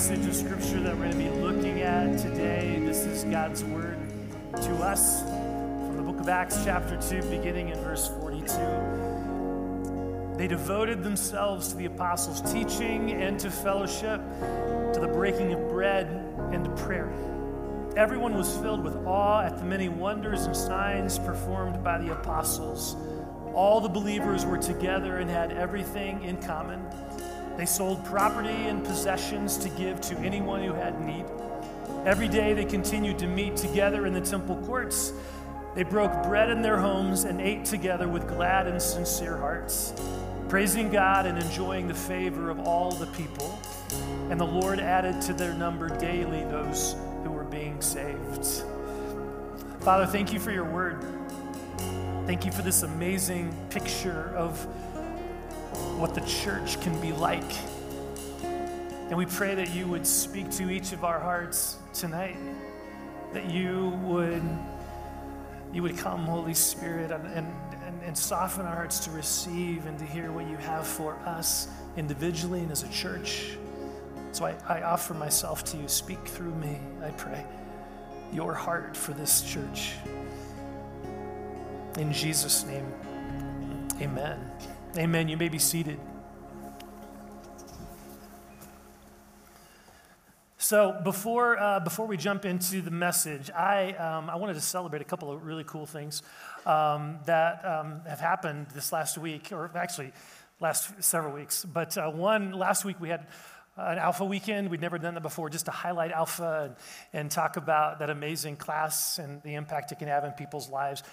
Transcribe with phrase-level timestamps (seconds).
[0.00, 2.80] passage of scripture that we're going to be looking at today.
[2.82, 3.98] This is God's word
[4.62, 8.46] to us from the book of Acts, chapter 2, beginning in verse 42.
[10.38, 14.22] They devoted themselves to the apostles' teaching and to fellowship,
[14.94, 16.06] to the breaking of bread
[16.50, 17.12] and to prayer.
[17.94, 22.96] Everyone was filled with awe at the many wonders and signs performed by the apostles.
[23.52, 26.86] All the believers were together and had everything in common.
[27.60, 31.26] They sold property and possessions to give to anyone who had need.
[32.06, 35.12] Every day they continued to meet together in the temple courts.
[35.74, 39.92] They broke bread in their homes and ate together with glad and sincere hearts,
[40.48, 43.60] praising God and enjoying the favor of all the people.
[44.30, 48.64] And the Lord added to their number daily those who were being saved.
[49.80, 51.04] Father, thank you for your word.
[52.24, 54.66] Thank you for this amazing picture of
[55.96, 57.52] what the church can be like.
[58.42, 62.36] And we pray that you would speak to each of our hearts tonight,
[63.32, 64.42] that you would,
[65.72, 70.04] you would come, Holy Spirit, and, and, and soften our hearts to receive and to
[70.04, 73.56] hear what you have for us individually and as a church.
[74.32, 75.88] So I, I offer myself to you.
[75.88, 77.44] Speak through me, I pray,
[78.32, 79.94] your heart for this church.
[81.98, 82.86] In Jesus' name,
[84.00, 84.38] amen.
[84.96, 85.28] Amen.
[85.28, 86.00] You may be seated.
[90.58, 95.00] So before, uh, before we jump into the message, I, um, I wanted to celebrate
[95.00, 96.24] a couple of really cool things
[96.66, 100.12] um, that um, have happened this last week, or actually
[100.58, 101.64] last several weeks.
[101.64, 103.28] But uh, one, last week we had
[103.76, 104.70] an Alpha weekend.
[104.70, 106.64] We'd never done that before, just to highlight Alpha
[107.12, 110.68] and, and talk about that amazing class and the impact it can have in people's
[110.68, 111.04] lives.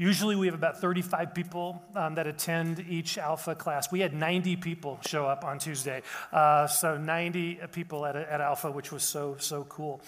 [0.00, 3.90] Usually, we have about 35 people um, that attend each Alpha class.
[3.90, 6.02] We had 90 people show up on Tuesday.
[6.32, 10.00] Uh, so, 90 people at, at Alpha, which was so, so cool.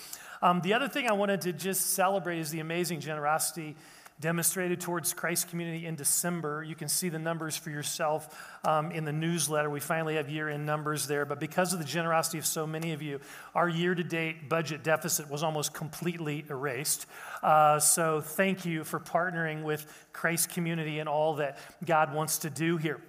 [0.42, 3.74] Um, the other thing I wanted to just celebrate is the amazing generosity
[4.20, 6.62] demonstrated towards Christ community in December.
[6.62, 9.70] You can see the numbers for yourself um, in the newsletter.
[9.70, 11.24] We finally have year end numbers there.
[11.24, 13.20] But because of the generosity of so many of you,
[13.54, 17.06] our year to date budget deficit was almost completely erased.
[17.42, 22.50] Uh, so thank you for partnering with Christ community and all that God wants to
[22.50, 23.00] do here.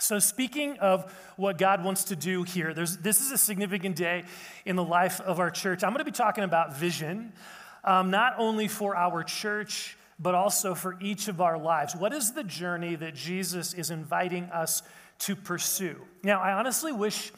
[0.00, 4.22] So, speaking of what God wants to do here, this is a significant day
[4.64, 5.82] in the life of our church.
[5.82, 7.32] I'm going to be talking about vision,
[7.82, 11.94] um, not only for our church, but also for each of our lives.
[11.94, 14.82] What is the journey that Jesus is inviting us
[15.20, 15.96] to pursue?
[16.22, 17.32] Now, I honestly wish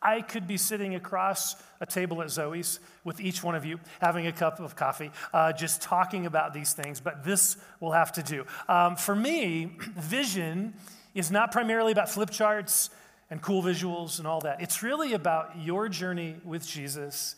[0.00, 4.26] I could be sitting across a table at Zoe's with each one of you, having
[4.26, 8.22] a cup of coffee, uh, just talking about these things, but this will have to
[8.22, 8.44] do.
[8.68, 10.74] Um, for me, vision
[11.14, 12.90] is not primarily about flip charts
[13.30, 14.60] and cool visuals and all that.
[14.60, 17.36] It's really about your journey with Jesus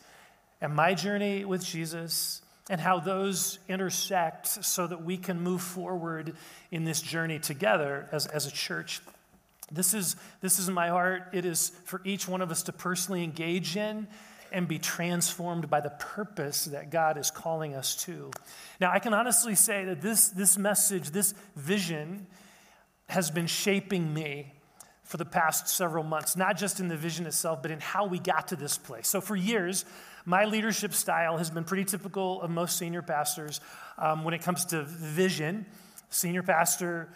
[0.59, 6.35] and my journey with Jesus and how those intersect so that we can move forward
[6.71, 9.01] in this journey together as, as a church.
[9.71, 11.29] This is, this is my heart.
[11.33, 14.07] It is for each one of us to personally engage in
[14.51, 18.31] and be transformed by the purpose that God is calling us to.
[18.79, 22.27] Now, I can honestly say that this, this message, this vision,
[23.09, 24.53] has been shaping me
[25.03, 28.17] for the past several months, not just in the vision itself, but in how we
[28.17, 29.07] got to this place.
[29.07, 29.85] So, for years,
[30.25, 33.61] my leadership style has been pretty typical of most senior pastors
[33.97, 35.65] um, when it comes to vision.
[36.09, 37.09] Senior pastor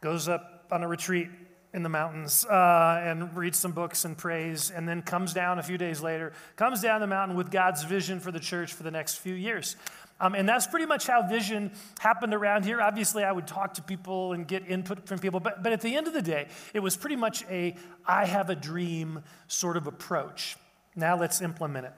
[0.00, 1.28] goes up on a retreat
[1.72, 5.62] in the mountains uh, and reads some books and prays, and then comes down a
[5.62, 8.90] few days later, comes down the mountain with God's vision for the church for the
[8.90, 9.76] next few years.
[10.20, 12.80] Um, and that's pretty much how vision happened around here.
[12.82, 15.96] Obviously, I would talk to people and get input from people, but, but at the
[15.96, 19.86] end of the day, it was pretty much a I have a dream sort of
[19.86, 20.56] approach.
[20.94, 21.92] Now let's implement it.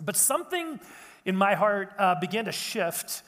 [0.00, 0.80] But something
[1.24, 3.22] in my heart uh, began to shift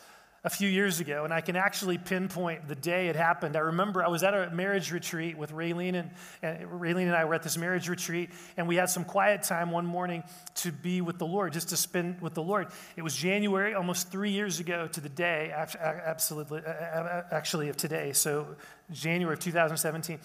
[0.45, 3.55] a few years ago, and I can actually pinpoint the day it happened.
[3.55, 6.11] I remember I was at a marriage retreat with Raylene, and,
[6.43, 9.71] and Raylene and I were at this marriage retreat, and we had some quiet time
[9.71, 10.25] one morning
[10.57, 12.69] to be with the Lord, just to spend with the Lord.
[12.97, 18.57] It was January, almost three years ago to the day, absolutely, actually of today, so
[18.91, 20.19] January of 2017.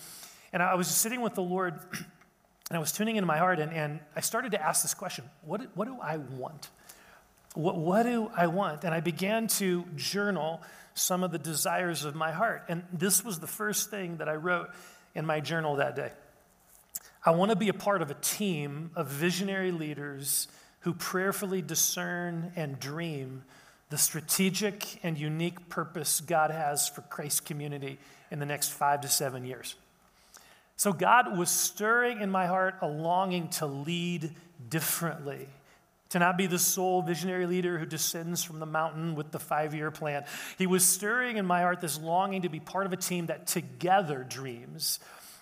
[0.52, 1.80] And I was sitting with the Lord.
[2.70, 5.26] And I was tuning into my heart, and, and I started to ask this question
[5.44, 6.70] what, what do I want?
[7.54, 8.84] What, what do I want?
[8.84, 10.62] And I began to journal
[10.94, 12.66] some of the desires of my heart.
[12.68, 14.70] And this was the first thing that I wrote
[15.16, 16.12] in my journal that day.
[17.24, 20.48] I want to be a part of a team of visionary leaders
[20.82, 23.44] who prayerfully discern and dream
[23.90, 28.00] the strategic and unique purpose God has for Christ community
[28.32, 29.76] in the next five to seven years.
[30.78, 34.32] So God was stirring in my heart a longing to lead
[34.70, 35.50] differently,
[36.10, 39.74] to not be the sole visionary leader who descends from the mountain with the five
[39.74, 40.24] year plan.
[40.60, 43.48] He was stirring in my heart this longing to be part of a team that
[43.48, 45.00] together dreams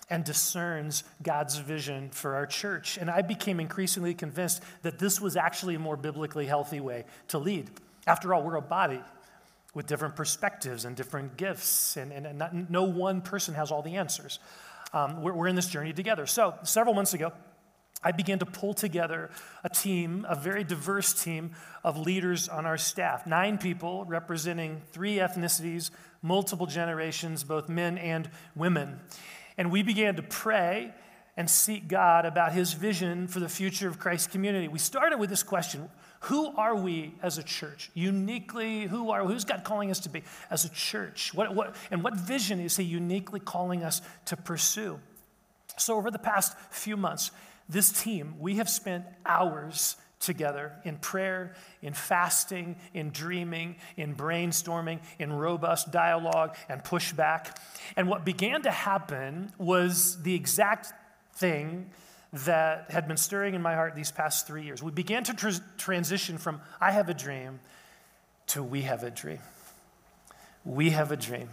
[0.08, 2.96] and discerns God's vision for our church.
[2.96, 7.38] And I became increasingly convinced that this was actually a more biblically healthy way to
[7.38, 7.70] lead.
[8.06, 9.00] After all, we're a body
[9.74, 13.82] with different perspectives and different gifts, and, and, and not, no one person has all
[13.82, 14.38] the answers.
[14.92, 16.26] Um, we're, we're in this journey together.
[16.26, 17.32] So, several months ago,
[18.02, 19.30] I began to pull together
[19.64, 21.52] a team, a very diverse team
[21.82, 23.26] of leaders on our staff.
[23.26, 25.90] Nine people representing three ethnicities,
[26.22, 29.00] multiple generations, both men and women.
[29.58, 30.92] And we began to pray
[31.36, 34.68] and seek God about his vision for the future of Christ's community.
[34.68, 35.90] We started with this question
[36.20, 37.90] Who are we as a church?
[37.94, 41.34] Uniquely, who are who's God calling us to be as a church?
[41.34, 44.98] What, what, and what vision is he uniquely calling us to pursue?
[45.76, 47.30] So, over the past few months,
[47.68, 55.00] this team, we have spent hours together in prayer, in fasting, in dreaming, in brainstorming,
[55.18, 57.56] in robust dialogue and pushback.
[57.96, 60.92] And what began to happen was the exact
[61.34, 61.90] thing
[62.44, 64.82] that had been stirring in my heart these past three years.
[64.82, 67.60] We began to tr- transition from I have a dream
[68.48, 69.38] to we have a dream.
[70.64, 71.48] We have a dream.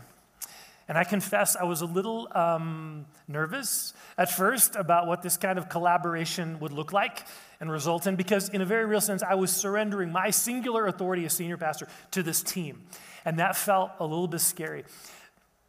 [0.88, 5.57] And I confess I was a little um, nervous at first about what this kind
[5.57, 7.25] of collaboration would look like
[7.62, 11.25] and result in, because in a very real sense, I was surrendering my singular authority
[11.25, 12.81] as senior pastor to this team.
[13.24, 14.83] And that felt a little bit scary.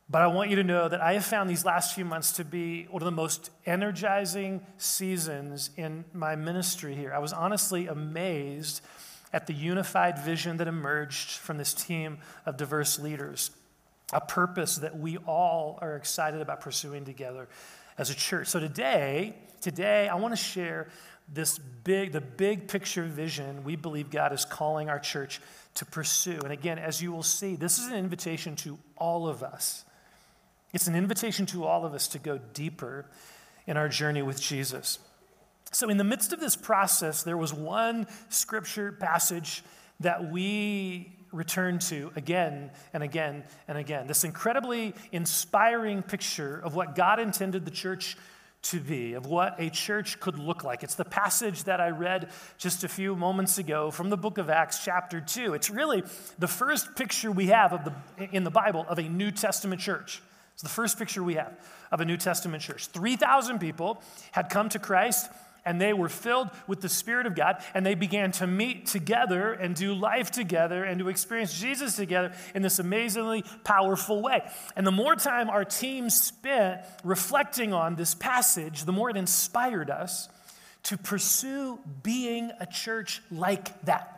[0.09, 2.45] But I want you to know that I have found these last few months to
[2.45, 7.12] be one of the most energizing seasons in my ministry here.
[7.12, 8.83] I was honestly amazed
[9.33, 13.51] at the unified vision that emerged from this team of diverse leaders
[14.12, 17.49] a purpose that we all are excited about pursuing together
[17.99, 18.49] as a church.
[18.49, 20.89] So today, today I want to share
[21.33, 25.41] this big the big picture vision we believe God is calling our church
[25.75, 26.39] to pursue.
[26.45, 29.85] And again, as you will see, this is an invitation to all of us.
[30.75, 33.06] It's an invitation to all of us to go deeper
[33.69, 34.99] in our journey with Jesus.
[35.71, 39.62] So, in the midst of this process, there was one scripture passage
[40.00, 44.09] that we return to again and again and again.
[44.09, 48.17] This incredibly inspiring picture of what God intended the church
[48.62, 50.82] to be, of what a church could look like.
[50.82, 54.50] It's the passage that I read just a few moments ago from the book of
[54.50, 55.55] Acts, chapter 2.
[55.55, 56.03] It's really
[56.41, 60.20] the first picture we have of the, in the Bible of a New Testament church.
[60.55, 61.53] It's the first picture we have
[61.93, 62.87] of a New Testament church.
[62.87, 64.01] 3,000 people
[64.33, 65.29] had come to Christ
[65.65, 69.53] and they were filled with the Spirit of God, and they began to meet together
[69.53, 74.43] and do life together and to experience Jesus together in this amazingly powerful way.
[74.77, 79.91] And the more time our team spent reflecting on this passage, the more it inspired
[79.91, 80.29] us
[80.85, 84.13] to pursue being a church like that.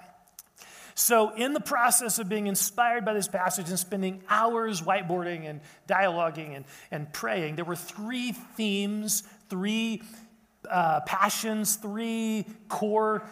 [0.99, 5.61] So, in the process of being inspired by this passage and spending hours whiteboarding and
[5.87, 10.03] dialoguing and, and praying, there were three themes, three
[10.69, 13.29] uh, passions, three core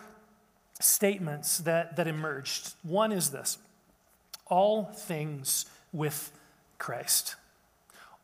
[0.79, 2.75] statements that, that emerged.
[2.83, 3.57] One is this
[4.47, 6.33] all things with
[6.77, 7.37] Christ.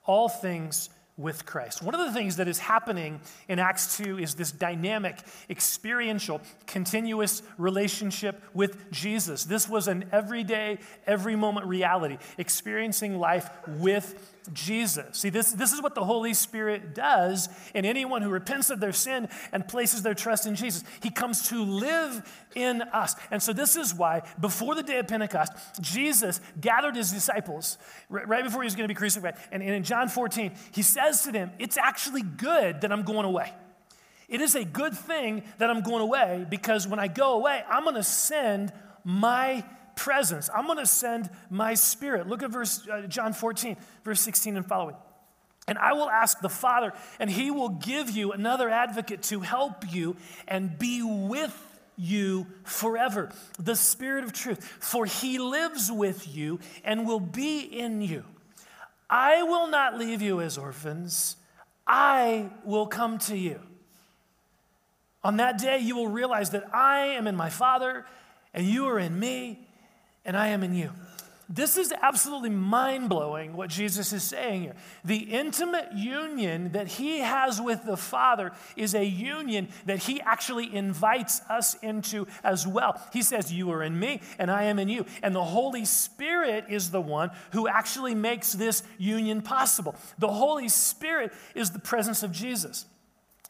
[0.05, 1.83] All things with Christ.
[1.83, 7.43] One of the things that is happening in Acts 2 is this dynamic, experiential, continuous
[7.59, 9.45] relationship with Jesus.
[9.45, 15.19] This was an everyday, every moment reality, experiencing life with Jesus.
[15.19, 18.93] See, this, this is what the Holy Spirit does in anyone who repents of their
[18.93, 20.85] sin and places their trust in Jesus.
[21.03, 22.23] He comes to live
[22.55, 23.15] in us.
[23.31, 27.79] And so, this is why, before the day of Pentecost, Jesus gathered his disciples
[28.09, 29.37] right before he was going to be crucified.
[29.53, 33.27] And, and in John 14, he says to them, It's actually good that I'm going
[33.27, 33.53] away.
[34.29, 37.83] It is a good thing that I'm going away because when I go away, I'm
[37.83, 39.65] going to send my
[39.97, 40.51] presence.
[40.55, 42.27] I'm going to send my spirit.
[42.27, 44.97] Look at verse uh, John 14, verse 16 and following.
[45.69, 49.93] And I will ask the Father, and he will give you another advocate to help
[49.93, 50.17] you
[50.49, 51.57] and be with
[51.97, 53.31] you forever.
[53.59, 54.65] The Spirit of truth.
[54.81, 58.25] For he lives with you and will be in you.
[59.09, 61.37] I will not leave you as orphans,
[61.87, 63.61] I will come to you.
[65.23, 68.07] On that day, you will realize that I am in my Father,
[68.55, 69.69] and you are in me,
[70.31, 70.91] and I am in you.
[71.49, 74.77] This is absolutely mind blowing what Jesus is saying here.
[75.05, 80.73] The intimate union that he has with the Father is a union that he actually
[80.73, 83.03] invites us into as well.
[83.13, 85.05] He says, You are in me, and I am in you.
[85.21, 89.97] And the Holy Spirit is the one who actually makes this union possible.
[90.21, 92.87] The Holy Spirit is the presence of Jesus.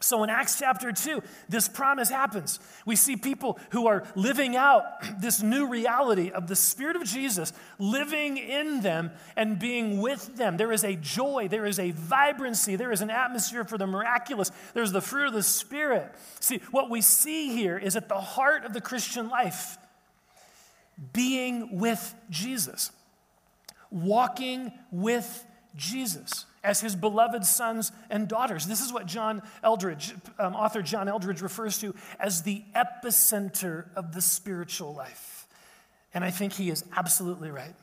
[0.00, 2.58] So in Acts chapter 2, this promise happens.
[2.86, 4.84] We see people who are living out
[5.20, 10.56] this new reality of the Spirit of Jesus living in them and being with them.
[10.56, 14.50] There is a joy, there is a vibrancy, there is an atmosphere for the miraculous,
[14.74, 16.12] there's the fruit of the Spirit.
[16.40, 19.76] See, what we see here is at the heart of the Christian life
[21.12, 22.90] being with Jesus,
[23.90, 28.66] walking with Jesus as his beloved sons and daughters.
[28.66, 34.12] This is what John Eldredge, um, author John Eldredge, refers to as the epicenter of
[34.12, 35.46] the spiritual life.
[36.12, 37.74] And I think he is absolutely right.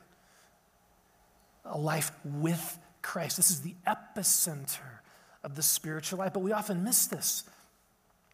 [1.64, 3.36] A life with Christ.
[3.36, 5.00] This is the epicenter
[5.42, 7.44] of the spiritual life, but we often miss this.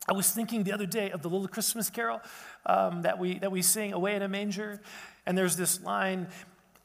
[0.07, 2.21] I was thinking the other day of the little Christmas carol
[2.67, 4.81] um, that, we, that we sing, Away in a Manger,
[5.25, 6.29] and there's this line,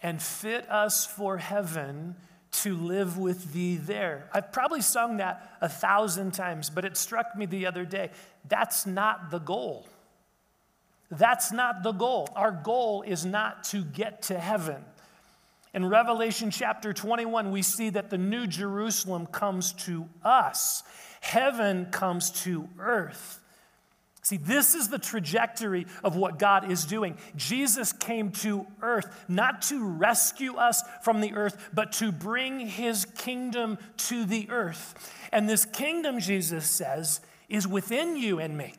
[0.01, 2.15] and fit us for heaven
[2.51, 4.29] to live with thee there.
[4.33, 8.09] I've probably sung that a thousand times, but it struck me the other day.
[8.47, 9.87] That's not the goal.
[11.11, 12.29] That's not the goal.
[12.35, 14.83] Our goal is not to get to heaven.
[15.73, 20.83] In Revelation chapter 21, we see that the new Jerusalem comes to us,
[21.21, 23.39] heaven comes to earth.
[24.29, 27.17] See, this is the trajectory of what God is doing.
[27.35, 33.05] Jesus came to earth not to rescue us from the earth, but to bring his
[33.05, 35.11] kingdom to the earth.
[35.31, 38.75] And this kingdom, Jesus says, is within you and me.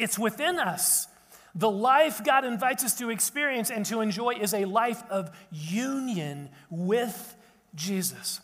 [0.00, 1.06] It's within us.
[1.54, 6.48] The life God invites us to experience and to enjoy is a life of union
[6.68, 7.36] with
[7.76, 8.40] Jesus.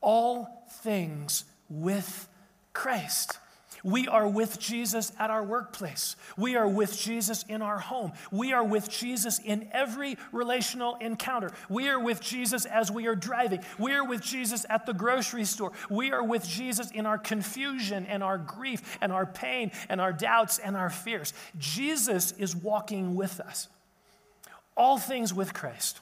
[0.00, 2.28] All things with
[2.72, 3.40] Christ.
[3.84, 6.16] We are with Jesus at our workplace.
[6.38, 8.12] We are with Jesus in our home.
[8.32, 11.50] We are with Jesus in every relational encounter.
[11.68, 13.60] We are with Jesus as we are driving.
[13.78, 15.72] We are with Jesus at the grocery store.
[15.90, 20.14] We are with Jesus in our confusion and our grief and our pain and our
[20.14, 21.34] doubts and our fears.
[21.58, 23.68] Jesus is walking with us.
[24.78, 26.00] All things with Christ.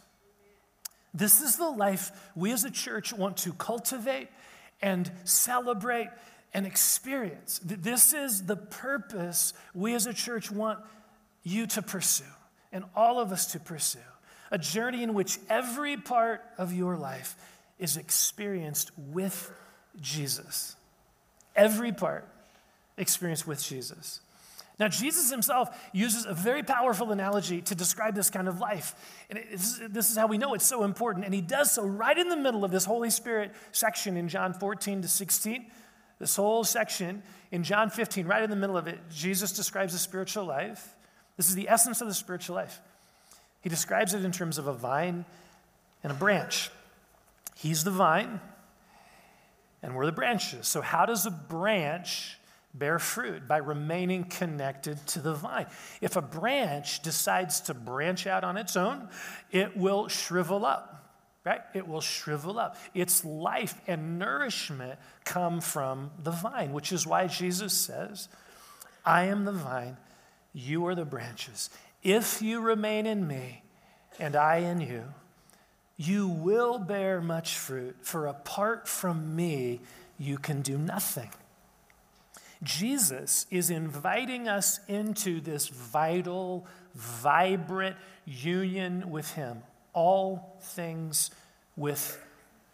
[1.13, 4.29] This is the life we as a church want to cultivate
[4.81, 6.09] and celebrate
[6.55, 7.61] and experience.
[7.65, 10.79] This is the purpose we as a church want
[11.43, 12.25] you to pursue
[12.73, 13.99] and all of us to pursue.
[14.51, 17.37] A journey in which every part of your life
[17.79, 19.51] is experienced with
[20.01, 20.77] Jesus.
[21.57, 22.29] Every part
[22.97, 24.21] experienced with Jesus.
[24.79, 28.95] Now, Jesus himself uses a very powerful analogy to describe this kind of life.
[29.31, 29.39] And
[29.91, 31.25] this is how we know it's so important.
[31.25, 34.55] And he does so right in the middle of this Holy Spirit section in John
[34.55, 35.67] 14 to 16.
[36.23, 39.99] This whole section in John 15, right in the middle of it, Jesus describes the
[39.99, 40.95] spiritual life.
[41.37, 42.81] This is the essence of the spiritual life.
[43.61, 45.25] He describes it in terms of a vine
[46.01, 46.71] and a branch.
[47.57, 48.41] He's the vine,
[49.83, 50.69] and we're the branches.
[50.69, 52.39] So, how does a branch
[52.73, 53.49] bear fruit?
[53.49, 55.67] By remaining connected to the vine.
[56.01, 59.09] If a branch decides to branch out on its own,
[59.51, 61.02] it will shrivel up
[61.45, 61.61] right?
[61.75, 62.77] It will shrivel up.
[62.95, 68.29] Its life and nourishment come from the vine, which is why Jesus says,
[69.05, 69.97] I am the vine,
[70.53, 71.71] you are the branches.
[72.03, 73.63] If you remain in me
[74.19, 75.05] and I in you,
[75.97, 79.81] you will bear much fruit, for apart from me,
[80.19, 81.31] you can do nothing.
[82.63, 91.31] Jesus is inviting us into this vital, vibrant union with Him all things
[91.77, 92.23] with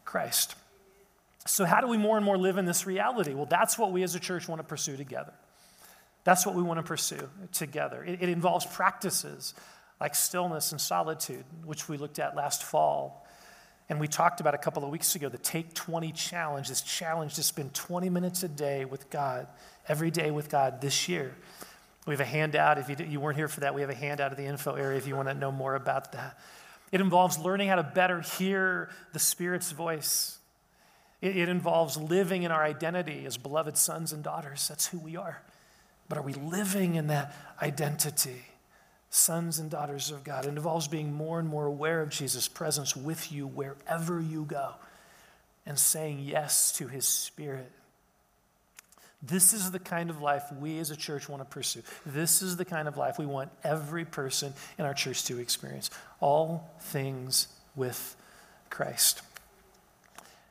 [0.05, 0.55] Christ.
[1.47, 3.35] So, how do we more and more live in this reality?
[3.35, 5.33] Well, that's what we as a church want to pursue together.
[6.25, 8.05] That's what we want to pursue together.
[8.05, 9.55] It, it involves practices
[10.01, 13.27] like stillness and solitude, which we looked at last fall.
[13.89, 17.35] And we talked about a couple of weeks ago the Take 20 challenge, this challenge
[17.35, 19.47] to spend 20 minutes a day with God,
[19.89, 21.35] every day with God this year.
[22.07, 22.79] We have a handout.
[22.79, 24.99] If you, you weren't here for that, we have a handout at the info area
[24.99, 26.39] if you want to know more about that.
[26.91, 30.39] It involves learning how to better hear the Spirit's voice.
[31.21, 34.69] It, it, involves living in our identity as beloved sons and daughters.
[34.69, 35.43] That's who we are.
[36.09, 38.43] But are we living in that identity?
[39.11, 40.45] Sons and daughters of God.
[40.45, 44.75] It involves being more and more aware of Jesus' presence with you wherever you go
[45.67, 47.71] and saying yes to his Spirit.
[49.21, 51.83] This is the kind of life we as a church want to pursue.
[52.07, 55.91] This is the kind of life we want every person in our church to experience.
[56.21, 58.17] All things with
[58.71, 59.23] Christ.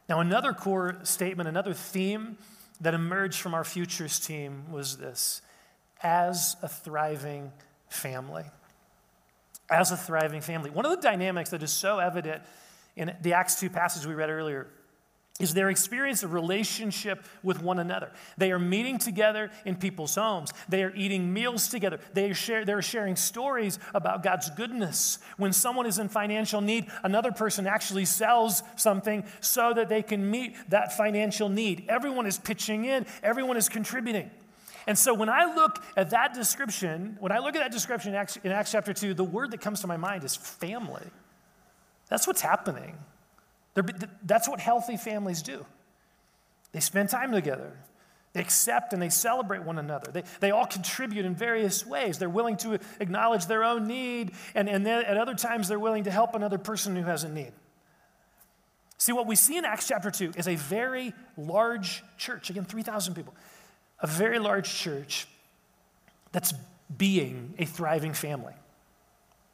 [0.09, 2.37] Now, another core statement, another theme
[2.81, 5.41] that emerged from our futures team was this
[6.03, 7.51] as a thriving
[7.89, 8.43] family.
[9.69, 10.69] As a thriving family.
[10.69, 12.41] One of the dynamics that is so evident
[12.95, 14.67] in the Acts 2 passage we read earlier
[15.39, 18.11] is their experience of relationship with one another.
[18.37, 20.51] They are meeting together in people's homes.
[20.67, 21.99] They are eating meals together.
[22.13, 25.19] They are share, they're sharing stories about God's goodness.
[25.37, 30.29] When someone is in financial need, another person actually sells something so that they can
[30.29, 31.85] meet that financial need.
[31.87, 34.31] Everyone is pitching in, everyone is contributing.
[34.87, 38.15] And so when I look at that description, when I look at that description in
[38.15, 41.03] Acts, in Acts chapter 2, the word that comes to my mind is family.
[42.07, 42.97] That's what's happening.
[44.23, 45.65] That's what healthy families do.
[46.71, 47.73] They spend time together.
[48.33, 50.11] They accept and they celebrate one another.
[50.11, 52.19] They, they all contribute in various ways.
[52.19, 56.03] They're willing to acknowledge their own need, and, and then at other times, they're willing
[56.03, 57.51] to help another person who has a need.
[58.99, 62.49] See, what we see in Acts chapter 2 is a very large church.
[62.49, 63.33] Again, 3,000 people.
[63.99, 65.27] A very large church
[66.31, 66.53] that's
[66.95, 68.53] being a thriving family.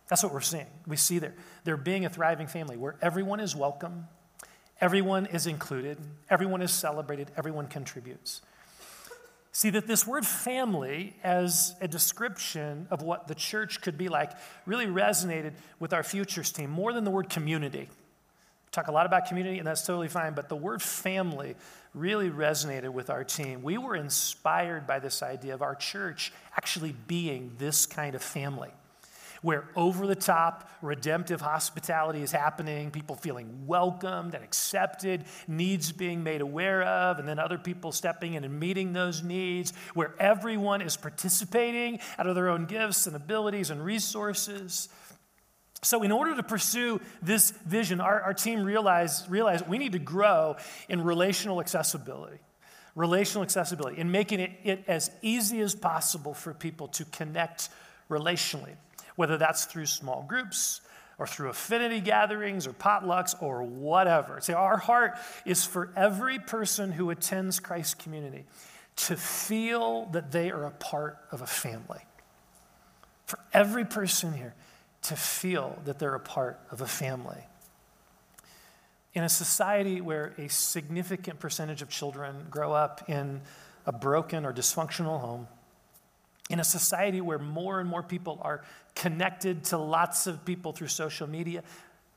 [0.09, 0.67] That's what we're seeing.
[0.85, 1.33] We see there.
[1.63, 4.07] They're being a thriving family where everyone is welcome,
[4.81, 5.97] everyone is included,
[6.29, 8.41] everyone is celebrated, everyone contributes.
[9.55, 14.31] See that this word family, as a description of what the church could be like,
[14.65, 17.87] really resonated with our futures team more than the word community.
[17.87, 21.55] We talk a lot about community, and that's totally fine, but the word family
[21.93, 23.61] really resonated with our team.
[23.61, 28.71] We were inspired by this idea of our church actually being this kind of family
[29.43, 36.23] where over the top redemptive hospitality is happening, people feeling welcomed and accepted, needs being
[36.23, 40.81] made aware of, and then other people stepping in and meeting those needs, where everyone
[40.81, 44.89] is participating out of their own gifts and abilities and resources.
[45.83, 49.99] So, in order to pursue this vision, our, our team realized, realized we need to
[49.99, 50.55] grow
[50.89, 52.39] in relational accessibility
[52.95, 57.69] relational accessibility in making it, it, as easy as possible for people to connect
[58.07, 58.75] relationally
[59.15, 60.81] whether that's through small groups
[61.17, 64.39] or through affinity gatherings or potlucks or whatever.
[64.41, 65.13] See, our heart
[65.45, 68.45] is for every person who attends Christ's community
[68.95, 72.01] to feel that they are a part of a family.
[73.25, 74.53] For every person here
[75.03, 77.41] to feel that they're a part of a family.
[79.13, 83.41] In a society where a significant percentage of children grow up in
[83.85, 85.47] a broken or dysfunctional home,
[86.49, 88.63] in a society where more and more people are
[88.95, 91.63] connected to lots of people through social media,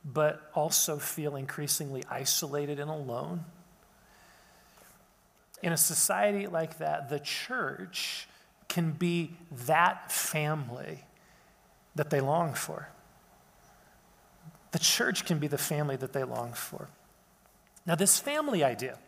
[0.03, 3.45] but also feel increasingly isolated and alone.
[5.63, 8.27] In a society like that, the church
[8.67, 9.35] can be
[9.65, 11.03] that family
[11.95, 12.89] that they long for.
[14.71, 16.89] The church can be the family that they long for.
[17.85, 18.99] Now, this family idea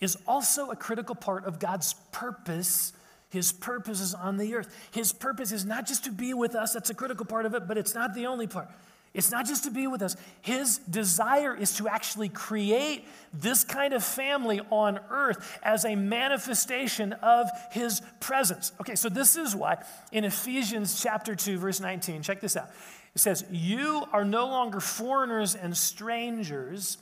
[0.00, 2.92] is also a critical part of God's purpose
[3.32, 4.76] his purpose is on the earth.
[4.90, 7.66] His purpose is not just to be with us, that's a critical part of it,
[7.66, 8.68] but it's not the only part.
[9.14, 10.16] It's not just to be with us.
[10.42, 17.14] His desire is to actually create this kind of family on earth as a manifestation
[17.14, 18.72] of his presence.
[18.82, 22.68] Okay, so this is why in Ephesians chapter 2 verse 19, check this out.
[23.14, 26.98] It says, "You are no longer foreigners and strangers,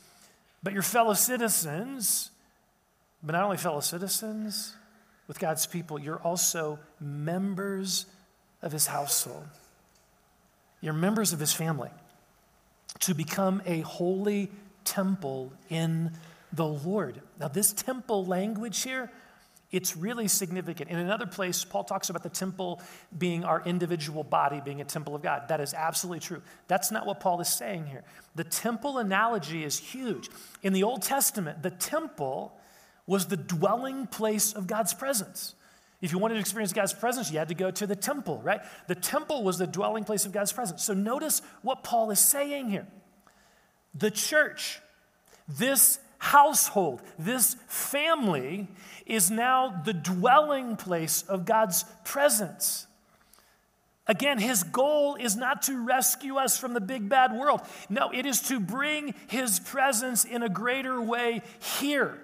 [0.62, 2.30] but your fellow citizens,
[3.20, 4.76] but not only fellow citizens,
[5.30, 8.06] with God's people, you're also members
[8.62, 9.46] of his household.
[10.80, 11.90] You're members of his family
[12.98, 14.50] to become a holy
[14.84, 16.10] temple in
[16.52, 17.20] the Lord.
[17.38, 19.08] Now, this temple language here,
[19.70, 20.90] it's really significant.
[20.90, 22.82] In another place, Paul talks about the temple
[23.16, 25.46] being our individual body, being a temple of God.
[25.46, 26.42] That is absolutely true.
[26.66, 28.02] That's not what Paul is saying here.
[28.34, 30.28] The temple analogy is huge.
[30.64, 32.52] In the Old Testament, the temple
[33.06, 35.54] was the dwelling place of God's presence.
[36.00, 38.60] If you wanted to experience God's presence, you had to go to the temple, right?
[38.88, 40.82] The temple was the dwelling place of God's presence.
[40.82, 42.86] So notice what Paul is saying here.
[43.94, 44.80] The church,
[45.46, 48.68] this household, this family,
[49.04, 52.86] is now the dwelling place of God's presence.
[54.06, 57.60] Again, his goal is not to rescue us from the big bad world.
[57.88, 61.42] No, it is to bring his presence in a greater way
[61.78, 62.18] here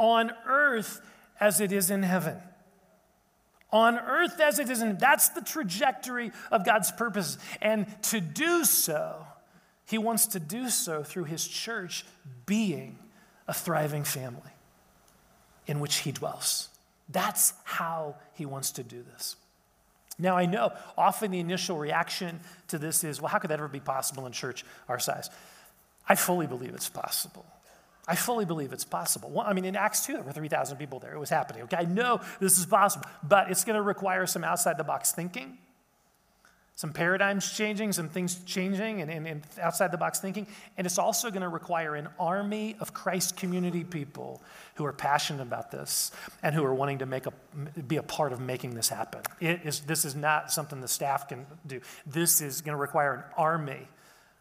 [0.00, 1.02] on earth
[1.38, 2.38] as it is in heaven.
[3.70, 7.38] On earth as it is in that's the trajectory of God's purposes.
[7.62, 9.24] And to do so,
[9.86, 12.04] he wants to do so through his church
[12.46, 12.98] being
[13.46, 14.40] a thriving family
[15.66, 16.68] in which he dwells.
[17.08, 19.36] That's how he wants to do this.
[20.18, 23.68] Now, I know often the initial reaction to this is, well, how could that ever
[23.68, 25.30] be possible in church our size?
[26.08, 27.46] I fully believe it's possible.
[28.10, 29.30] I fully believe it's possible.
[29.30, 31.14] Well, I mean, in Acts 2, there were 3,000 people there.
[31.14, 31.62] It was happening.
[31.62, 35.12] Okay, I know this is possible, but it's going to require some outside the box
[35.12, 35.58] thinking
[36.80, 40.46] some paradigms changing, some things changing, and, and, and outside the box thinking.
[40.78, 44.40] And it's also going to require an army of Christ community people
[44.76, 46.10] who are passionate about this
[46.42, 47.32] and who are wanting to make a,
[47.82, 49.20] be a part of making this happen.
[49.40, 51.82] It is, this is not something the staff can do.
[52.06, 53.86] This is going to require an army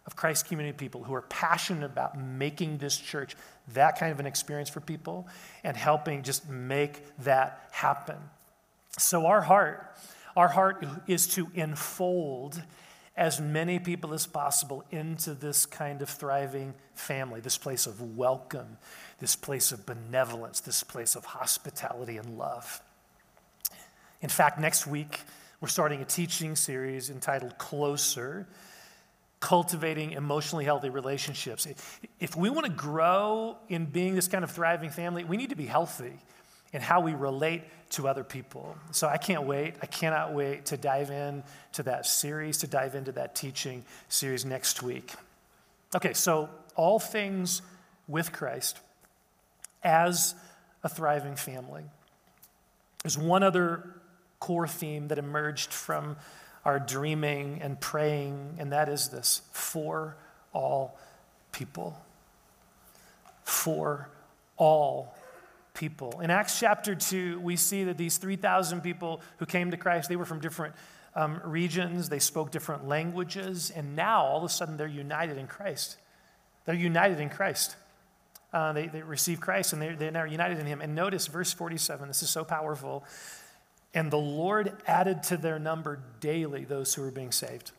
[0.06, 3.36] of Christ community people who are passionate about making this church
[3.74, 5.28] that kind of an experience for people
[5.64, 8.18] and helping just make that happen.
[8.98, 9.96] So, our heart
[10.36, 12.62] our heart is to enfold
[13.18, 18.78] as many people as possible into this kind of thriving family, this place of welcome,
[19.20, 22.82] this place of benevolence, this place of hospitality and love.
[24.22, 25.22] In fact, next week,
[25.60, 28.48] we're starting a teaching series entitled Closer
[29.40, 31.68] Cultivating Emotionally Healthy Relationships.
[32.20, 35.56] If we want to grow in being this kind of thriving family, we need to
[35.56, 36.14] be healthy
[36.74, 38.76] in how we relate to other people.
[38.92, 39.76] So I can't wait.
[39.82, 44.46] I cannot wait to dive in to that series, to dive into that teaching series
[44.46, 45.14] next week.
[45.96, 47.62] Okay, so all things
[48.08, 48.80] with Christ
[49.84, 50.36] as
[50.84, 51.84] a thriving family.
[53.04, 53.96] There's one other
[54.40, 56.18] core theme that emerged from
[56.66, 60.16] our dreaming and praying, and that is this for
[60.54, 60.98] all
[61.52, 62.00] people.
[63.44, 64.10] For
[64.58, 65.16] all
[65.74, 66.20] people.
[66.20, 70.16] In Acts chapter 2, we see that these 3,000 people who came to Christ, they
[70.16, 70.76] were from different
[71.16, 75.48] um, regions, they spoke different languages, and now all of a sudden they're united in
[75.48, 75.98] Christ.
[76.66, 77.76] They're united in Christ.
[78.52, 80.82] Uh, they, they receive Christ and they're, they're now united in Him.
[80.82, 83.04] And notice verse 47, this is so powerful.
[83.94, 87.72] And the Lord added to their number daily those who were being saved.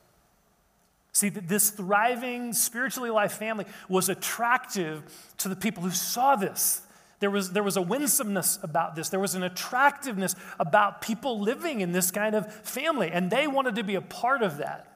[1.12, 5.02] See, this thriving, spiritually alive family was attractive
[5.38, 6.82] to the people who saw this.
[7.18, 9.10] There was, there was a winsomeness about this.
[9.10, 13.74] There was an attractiveness about people living in this kind of family, and they wanted
[13.74, 14.86] to be a part of that.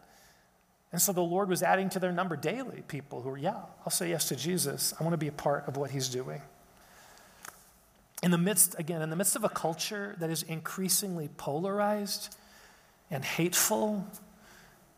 [0.90, 3.90] And so the Lord was adding to their number daily people who were, yeah, I'll
[3.90, 4.94] say yes to Jesus.
[4.98, 6.40] I want to be a part of what he's doing.
[8.24, 12.34] In the midst, again, in the midst of a culture that is increasingly polarized
[13.10, 14.06] and hateful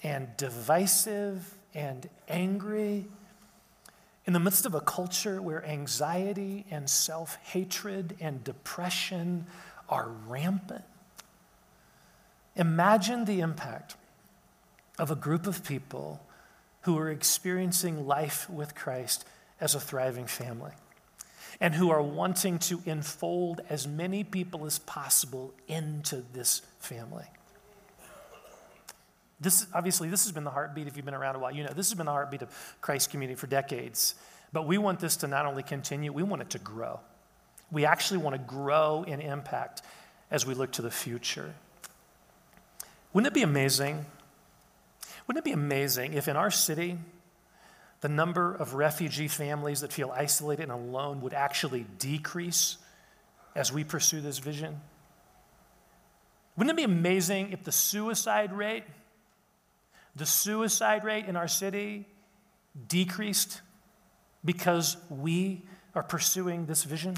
[0.04, 3.06] and divisive and angry
[4.26, 9.46] in the midst of a culture where anxiety and self hatred and depression
[9.88, 10.84] are rampant,
[12.54, 13.96] imagine the impact
[15.00, 16.20] of a group of people
[16.82, 19.24] who are experiencing life with Christ
[19.60, 20.74] as a thriving family
[21.60, 27.24] and who are wanting to enfold as many people as possible into this family.
[29.40, 31.72] This, obviously, this has been the heartbeat, if you've been around a while, you know,
[31.72, 34.14] this has been the heartbeat of Christ community for decades.
[34.52, 37.00] But we want this to not only continue, we want it to grow.
[37.70, 39.82] We actually want to grow in impact
[40.30, 41.54] as we look to the future.
[43.12, 44.06] Wouldn't it be amazing?
[45.26, 46.98] Wouldn't it be amazing if in our city,
[48.06, 52.76] the number of refugee families that feel isolated and alone would actually decrease
[53.56, 54.80] as we pursue this vision?
[56.56, 58.84] Wouldn't it be amazing if the suicide rate
[60.14, 62.06] the suicide rate in our city
[62.86, 63.60] decreased
[64.44, 65.64] because we
[65.96, 67.16] are pursuing this vision?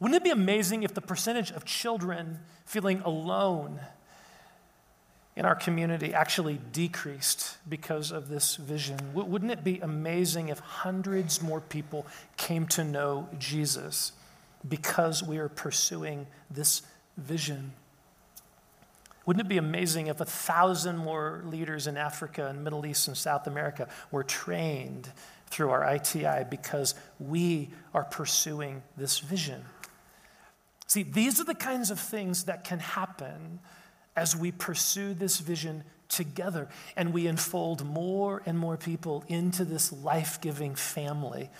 [0.00, 3.78] Wouldn't it be amazing if the percentage of children feeling alone
[5.36, 8.98] in our community actually decreased because of this vision?
[9.12, 12.06] Wouldn't it be amazing if hundreds more people
[12.38, 14.12] came to know Jesus
[14.66, 16.82] because we are pursuing this
[17.18, 17.72] vision?
[19.26, 23.16] Wouldn't it be amazing if a thousand more leaders in Africa and Middle East and
[23.16, 25.10] South America were trained
[25.48, 29.64] through our ITI because we are pursuing this vision?
[30.86, 33.58] See, these are the kinds of things that can happen
[34.16, 39.92] as we pursue this vision together and we unfold more and more people into this
[39.92, 41.50] life giving family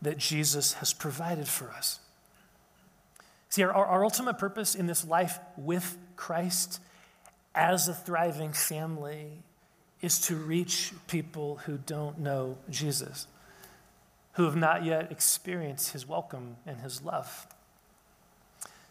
[0.00, 2.00] that Jesus has provided for us.
[3.48, 6.80] See, our, our ultimate purpose in this life with Christ
[7.54, 9.42] as a thriving family
[10.00, 13.26] is to reach people who don't know Jesus,
[14.32, 17.46] who have not yet experienced his welcome and his love.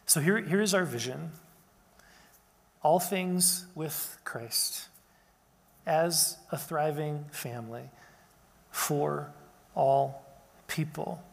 [0.05, 1.31] So here, here is our vision
[2.83, 4.87] all things with Christ
[5.85, 7.89] as a thriving family
[8.71, 9.31] for
[9.75, 10.25] all
[10.67, 11.23] people.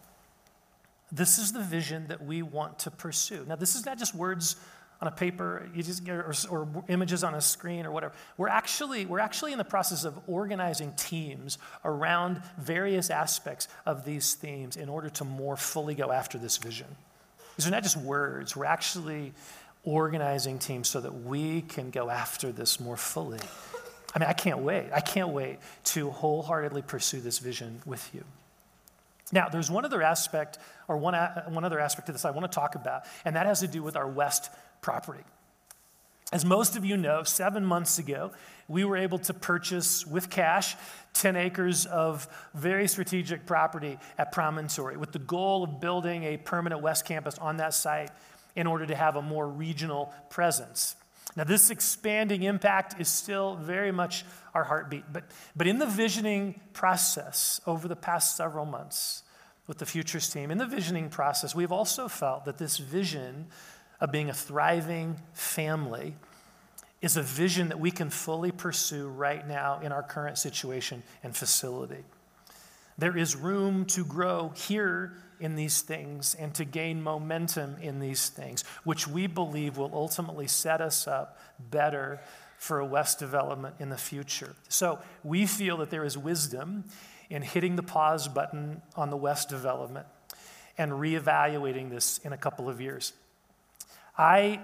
[1.11, 3.45] This is the vision that we want to pursue.
[3.47, 4.57] Now, this is not just words
[5.01, 8.13] on a paper, just or, or, images on a screen or whatever.
[8.37, 14.35] We're actually we're actually in the process of organizing teams around various aspects of these
[14.35, 16.89] themes in order to more fully go after this vision.
[17.57, 18.57] These are not just words.
[18.57, 19.33] We're actually
[19.85, 23.41] organizing teams so that we can go after this more fully.
[24.14, 24.91] I mean, I can't wait.
[24.93, 28.25] I can't wait to wholeheartedly pursue this vision with you.
[29.31, 31.14] Now, there's one other aspect, or one,
[31.49, 33.83] one other aspect of this I want to talk about, and that has to do
[33.83, 35.23] with our West property.
[36.31, 38.33] As most of you know, seven months ago,
[38.69, 40.77] we were able to purchase with cash
[41.14, 46.83] 10 acres of very strategic property at Promontory with the goal of building a permanent
[46.83, 48.11] West campus on that site
[48.59, 50.97] in order to have a more regional presence.
[51.37, 55.23] Now, this expanding impact is still very much our heartbeat, but,
[55.55, 59.23] but in the visioning process over the past several months
[59.68, 63.47] with the Futures team, in the visioning process, we've also felt that this vision
[64.01, 66.16] of being a thriving family
[67.01, 71.37] is a vision that we can fully pursue right now in our current situation and
[71.37, 72.03] facility.
[72.99, 78.29] There is room to grow here in these things and to gain momentum in these
[78.29, 81.39] things, which we believe will ultimately set us up
[81.71, 82.21] better
[82.59, 84.57] for a West development in the future.
[84.69, 86.85] So we feel that there is wisdom
[87.31, 90.07] in hitting the pause button on the West development
[90.77, 93.13] and reevaluating this in a couple of years.
[94.17, 94.61] I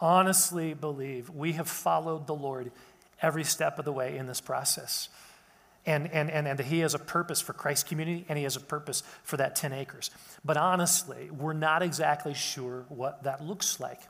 [0.00, 2.72] honestly believe we have followed the Lord
[3.20, 5.10] every step of the way in this process.
[5.86, 8.60] And, and, and, and he has a purpose for Christ's community, and he has a
[8.60, 10.10] purpose for that 10 acres.
[10.44, 14.00] But honestly, we're not exactly sure what that looks like.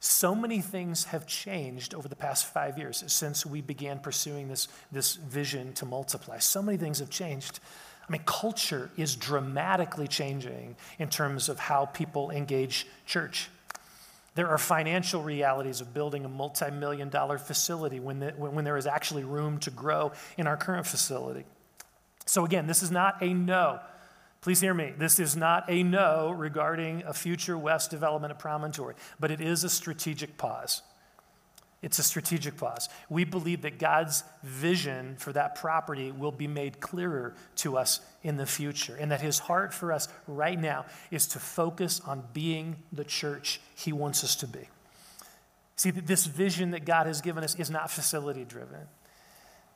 [0.00, 4.68] So many things have changed over the past five years since we began pursuing this,
[4.92, 6.38] this vision to multiply.
[6.38, 7.60] So many things have changed.
[8.06, 13.48] I mean, culture is dramatically changing in terms of how people engage church.
[14.36, 18.64] There are financial realities of building a multi million dollar facility when, the, when, when
[18.64, 21.46] there is actually room to grow in our current facility.
[22.26, 23.80] So, again, this is not a no.
[24.42, 24.92] Please hear me.
[24.96, 29.64] This is not a no regarding a future West development at Promontory, but it is
[29.64, 30.82] a strategic pause.
[31.82, 32.88] It's a strategic pause.
[33.08, 38.36] We believe that God's vision for that property will be made clearer to us in
[38.38, 42.76] the future, and that His heart for us right now is to focus on being
[42.92, 44.68] the church He wants us to be.
[45.76, 48.88] See, this vision that God has given us is not facility driven,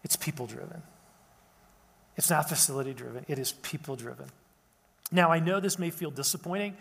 [0.02, 0.82] it's people driven.
[2.16, 4.26] It's not facility driven, it is people driven.
[5.12, 6.76] Now, I know this may feel disappointing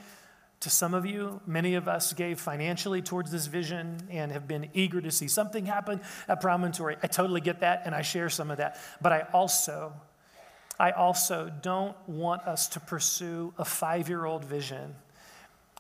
[0.62, 1.39] to some of you.
[1.45, 5.65] Many of us gave financially towards this vision and have been eager to see something
[5.65, 6.98] happen at Promontory.
[7.02, 8.80] I totally get that and I share some of that.
[9.02, 9.93] But I also,
[10.80, 14.95] I also don't want us to pursue a five year old vision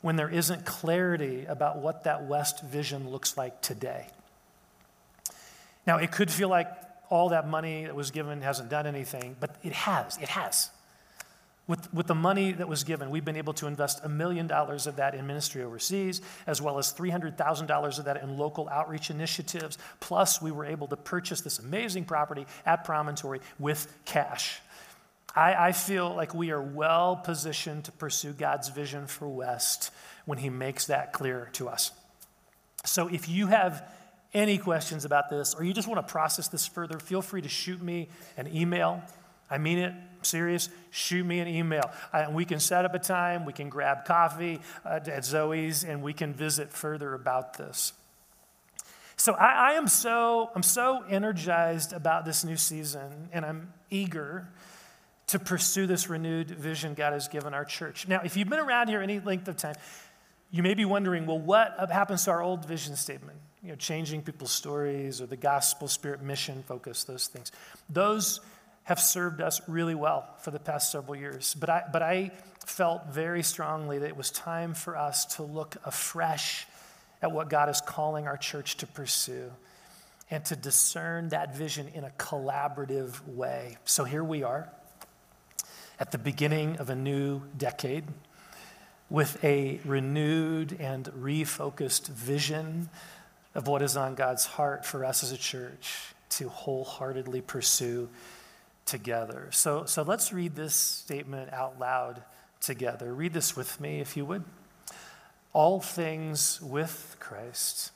[0.01, 4.07] when there isn't clarity about what that West vision looks like today.
[5.85, 6.69] Now, it could feel like
[7.09, 10.17] all that money that was given hasn't done anything, but it has.
[10.17, 10.69] It has.
[11.69, 14.87] With, with the money that was given, we've been able to invest a million dollars
[14.87, 19.77] of that in ministry overseas, as well as $300,000 of that in local outreach initiatives.
[19.99, 24.59] Plus, we were able to purchase this amazing property at Promontory with cash.
[25.35, 29.91] I, I feel like we are well positioned to pursue God's vision for West
[30.25, 31.91] when He makes that clear to us.
[32.83, 33.87] So, if you have
[34.33, 37.49] any questions about this, or you just want to process this further, feel free to
[37.49, 39.03] shoot me an email.
[39.51, 41.91] I mean it serious, shoot me an email.
[42.13, 46.01] and we can set up a time, we can grab coffee uh, at Zoe's, and
[46.01, 47.93] we can visit further about this.
[49.17, 54.47] So I, I, am so I'm so energized about this new season, and I'm eager
[55.27, 58.07] to pursue this renewed vision God has given our church.
[58.07, 59.75] Now, if you've been around here any length of time,
[60.51, 63.37] you may be wondering, well, what happens to our old vision statement?
[63.61, 67.51] You know, changing people's stories or the gospel spirit mission focus, those things.
[67.89, 68.39] Those
[68.89, 71.53] have served us really well for the past several years.
[71.53, 72.31] But I, but I
[72.65, 76.65] felt very strongly that it was time for us to look afresh
[77.21, 79.51] at what God is calling our church to pursue
[80.31, 83.77] and to discern that vision in a collaborative way.
[83.85, 84.67] So here we are
[85.99, 88.05] at the beginning of a new decade
[89.07, 92.89] with a renewed and refocused vision
[93.53, 98.09] of what is on God's heart for us as a church to wholeheartedly pursue
[98.89, 99.49] together.
[99.51, 102.23] So, so let's read this statement out loud
[102.59, 103.13] together.
[103.13, 104.43] Read this with me, if you would.
[105.53, 107.91] All things with Christ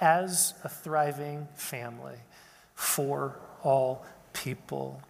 [0.00, 2.16] as a thriving family
[2.74, 5.02] for all people.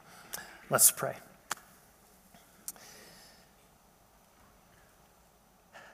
[0.69, 1.15] Let's pray.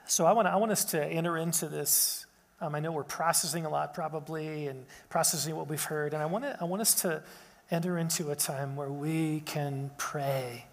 [0.07, 2.25] So I want, I want us to enter into this.
[2.61, 6.15] Um, I know we're processing a lot probably and processing what we've heard.
[6.15, 7.23] And I want, to, I want us to
[7.71, 10.67] enter into a time where we can pray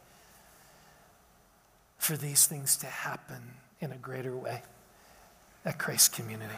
[1.97, 3.41] for these things to happen
[3.79, 4.61] in a greater way
[5.65, 6.55] at Christ Community.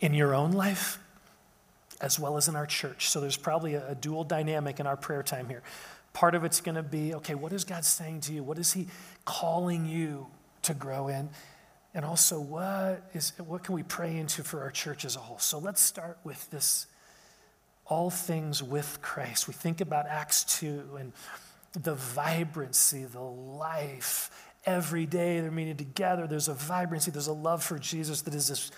[0.00, 0.98] In your own life,
[2.00, 3.08] as well as in our church.
[3.08, 5.62] So there's probably a, a dual dynamic in our prayer time here.
[6.12, 8.42] Part of it's going to be okay, what is God saying to you?
[8.42, 8.88] What is He
[9.24, 10.26] calling you
[10.62, 11.30] to grow in?
[11.94, 15.38] And also, what, is, what can we pray into for our church as a whole?
[15.38, 16.86] So let's start with this
[17.92, 19.46] all things with Christ.
[19.46, 21.12] We think about Acts 2 and
[21.74, 24.30] the vibrancy, the life.
[24.64, 26.26] Every day they're meeting together.
[26.26, 28.72] There's a vibrancy, there's a love for Jesus that is just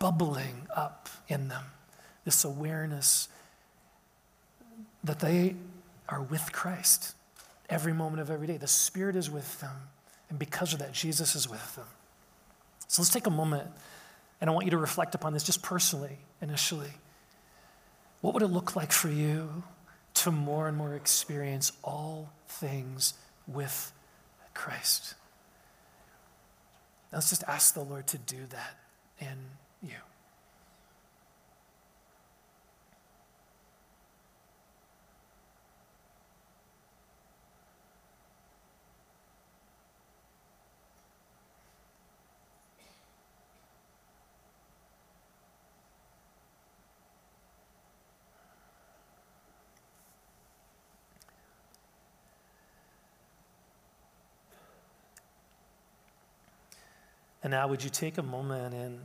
[0.00, 1.62] bubbling up in them.
[2.24, 3.28] This awareness
[5.04, 5.54] that they
[6.08, 7.14] are with Christ
[7.68, 8.56] every moment of every day.
[8.56, 9.76] The Spirit is with them.
[10.28, 11.86] And because of that, Jesus is with them.
[12.88, 13.70] So let's take a moment,
[14.40, 16.90] and I want you to reflect upon this just personally, initially.
[18.20, 19.62] What would it look like for you
[20.14, 23.14] to more and more experience all things
[23.46, 23.92] with
[24.52, 25.14] Christ?
[27.12, 28.76] Now let's just ask the Lord to do that
[29.18, 29.36] in
[29.82, 29.96] you.
[57.42, 58.98] And now, would you take a moment and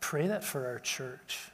[0.00, 1.50] pray that for our church,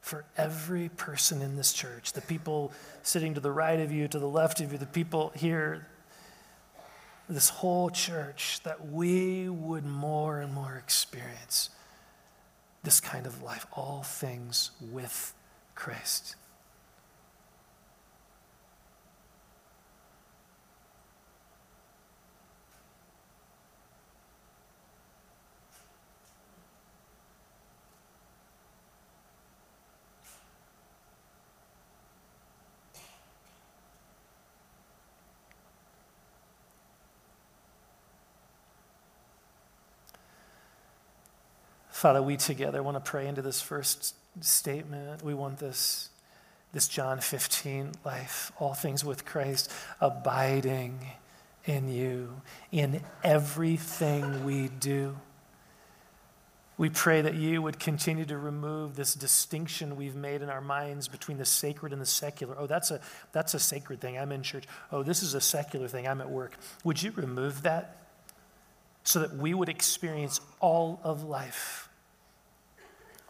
[0.00, 2.72] for every person in this church, the people
[3.02, 5.86] sitting to the right of you, to the left of you, the people here,
[7.28, 11.70] this whole church, that we would more and more experience
[12.82, 15.34] this kind of life, all things with
[15.74, 16.36] Christ.
[42.02, 45.22] Father, we together want to pray into this first statement.
[45.22, 46.10] We want this,
[46.72, 50.98] this John 15 life, all things with Christ, abiding
[51.64, 55.16] in you, in everything we do.
[56.76, 61.06] We pray that you would continue to remove this distinction we've made in our minds
[61.06, 62.56] between the sacred and the secular.
[62.58, 64.18] Oh, that's a, that's a sacred thing.
[64.18, 64.64] I'm in church.
[64.90, 66.08] Oh, this is a secular thing.
[66.08, 66.58] I'm at work.
[66.82, 67.96] Would you remove that
[69.04, 71.81] so that we would experience all of life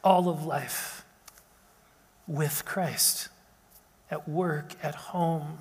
[0.03, 1.05] all of life
[2.27, 3.29] with Christ
[4.11, 5.59] at work, at home,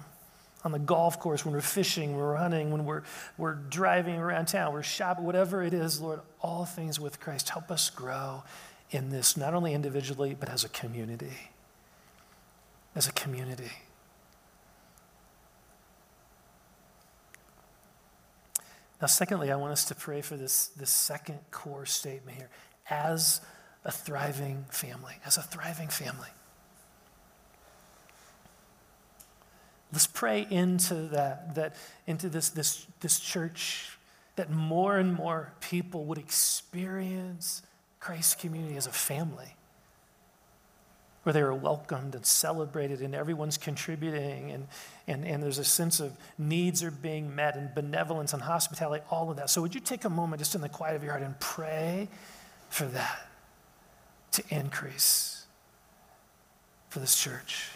[0.64, 3.02] on the golf course, when we're fishing, we're running, when we're,
[3.38, 7.50] we're driving around town, we're shopping, whatever it is, Lord, all things with Christ.
[7.50, 8.44] Help us grow
[8.92, 11.50] in this, not only individually, but as a community.
[12.96, 13.72] As a community.
[19.02, 22.50] Now, secondly, I want us to pray for this, this second core statement here.
[22.88, 23.42] As
[23.84, 26.30] a thriving family, as a thriving family.
[29.92, 31.76] Let's pray into that, that
[32.08, 33.98] into this, this, this church,
[34.36, 37.62] that more and more people would experience
[38.00, 39.56] Christ's community as a family,
[41.24, 44.68] where they are welcomed and celebrated and everyone's contributing and,
[45.08, 49.30] and, and there's a sense of needs are being met and benevolence and hospitality, all
[49.30, 49.50] of that.
[49.50, 52.08] So would you take a moment just in the quiet of your heart and pray
[52.70, 53.28] for that?
[54.32, 55.46] To increase
[56.90, 57.70] for this church.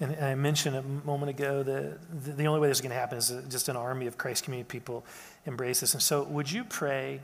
[0.00, 3.18] And I mentioned a moment ago that the only way this is going to happen
[3.18, 5.04] is just an army of Christ community people
[5.44, 5.92] embrace this.
[5.94, 7.20] And so, would you pray,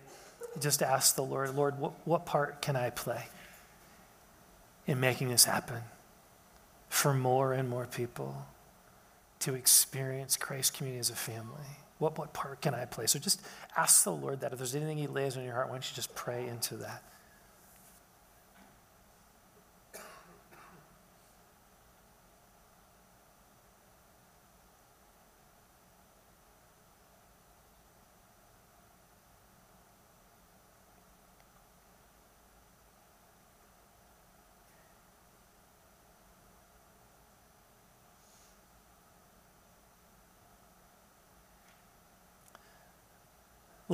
[0.60, 3.26] just ask the Lord, Lord, what, what part can I play
[4.86, 5.82] in making this happen
[6.88, 8.44] for more and more people
[9.40, 11.78] to experience Christ community as a family?
[11.98, 13.06] What, what part can I play?
[13.06, 13.40] So, just
[13.76, 14.52] ask the Lord that.
[14.52, 17.04] If there's anything He lays on your heart, why don't you just pray into that?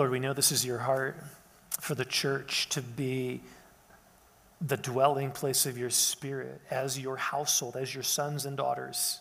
[0.00, 1.22] Lord, we know this is your heart
[1.78, 3.42] for the church to be
[4.58, 9.20] the dwelling place of your spirit as your household, as your sons and daughters.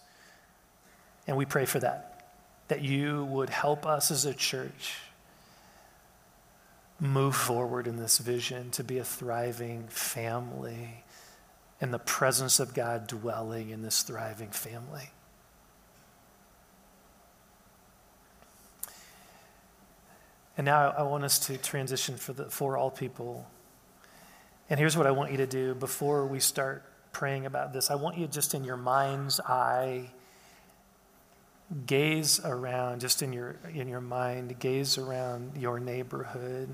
[1.27, 2.31] And we pray for that,
[2.69, 4.95] that you would help us as a church
[6.97, 11.03] move forward in this vision to be a thriving family
[11.81, 15.09] and the presence of God dwelling in this thriving family.
[20.59, 23.47] And now I want us to transition for, the, for all people.
[24.69, 26.83] And here's what I want you to do before we start
[27.13, 27.89] praying about this.
[27.89, 30.11] I want you just in your mind's eye,
[31.85, 36.67] gaze around, just in your, in your mind, gaze around your neighborhood,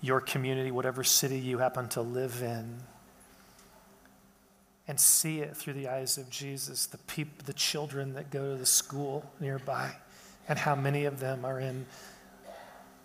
[0.00, 2.78] your community, whatever city you happen to live in
[4.88, 8.58] and see it through the eyes of Jesus, the people, the children that go to
[8.58, 9.94] the school nearby,
[10.48, 11.84] and how many of them are in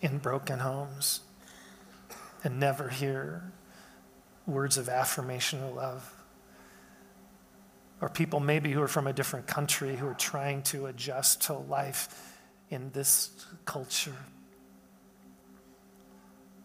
[0.02, 1.22] in broken homes
[2.44, 3.52] and never hear
[4.46, 6.12] words of affirmation or love.
[8.02, 11.54] Or people maybe who are from a different country who are trying to adjust to
[11.54, 12.40] life
[12.70, 13.32] in this
[13.66, 14.16] culture.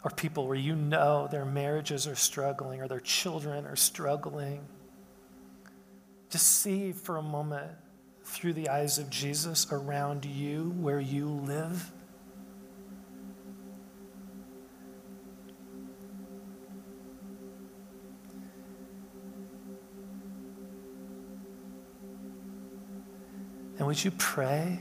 [0.05, 4.61] Or people where you know their marriages are struggling or their children are struggling.
[6.31, 7.71] Just see for a moment
[8.25, 11.91] through the eyes of Jesus around you where you live.
[23.81, 24.79] And would you pray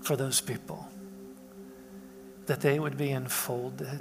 [0.00, 0.88] for those people
[2.46, 4.00] that they would be enfolded,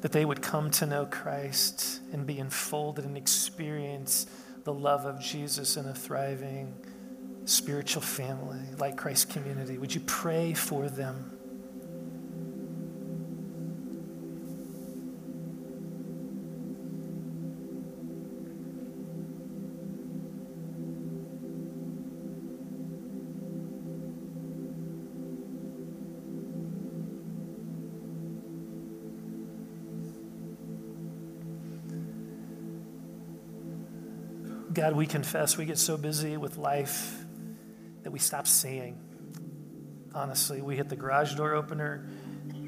[0.00, 4.26] that they would come to know Christ and be enfolded and experience
[4.64, 6.74] the love of Jesus in a thriving
[7.44, 9.78] spiritual family like Christ community?
[9.78, 11.37] Would you pray for them?
[34.88, 37.22] God, we confess we get so busy with life
[38.04, 38.98] that we stop seeing.
[40.14, 42.08] Honestly, we hit the garage door opener,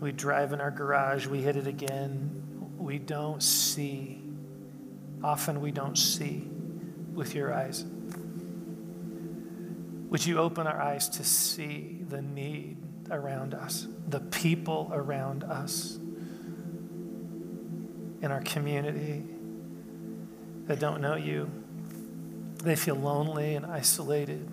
[0.00, 2.76] we drive in our garage, we hit it again.
[2.76, 4.20] We don't see.
[5.24, 6.46] Often we don't see
[7.14, 7.86] with your eyes.
[10.10, 12.76] Would you open our eyes to see the need
[13.10, 15.96] around us, the people around us
[18.20, 19.24] in our community
[20.66, 21.50] that don't know you?
[22.62, 24.46] They feel lonely and isolated,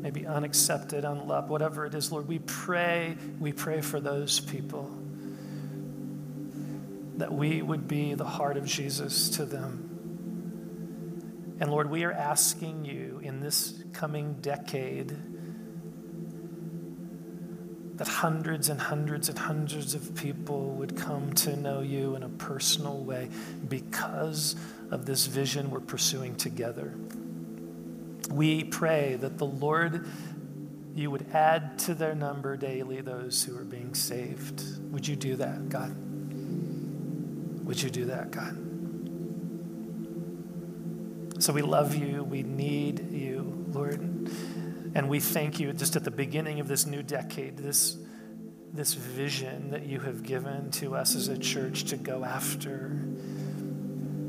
[0.00, 2.28] maybe unaccepted, unloved, whatever it is, Lord.
[2.28, 4.90] We pray, we pray for those people
[7.16, 11.56] that we would be the heart of Jesus to them.
[11.58, 15.16] And Lord, we are asking you in this coming decade
[17.96, 22.28] that hundreds and hundreds and hundreds of people would come to know you in a
[22.28, 23.30] personal way
[23.68, 24.54] because
[24.90, 26.94] of this vision we're pursuing together.
[28.30, 30.06] We pray that the Lord,
[30.94, 34.62] you would add to their number daily those who are being saved.
[34.92, 35.94] Would you do that, God?
[37.66, 38.62] Would you do that, God?
[41.42, 42.24] So we love you.
[42.24, 44.00] We need you, Lord.
[44.94, 47.98] And we thank you just at the beginning of this new decade, this,
[48.72, 52.98] this vision that you have given to us as a church to go after.